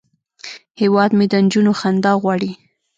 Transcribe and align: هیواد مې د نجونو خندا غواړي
هیواد 0.81 1.11
مې 1.17 1.25
د 1.31 1.33
نجونو 1.43 1.71
خندا 1.79 2.11
غواړي 2.21 2.51